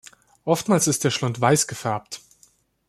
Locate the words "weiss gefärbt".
1.39-2.21